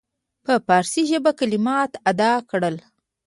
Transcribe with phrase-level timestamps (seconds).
[0.45, 2.75] په فارسي ژبه کلمات ادا کړل.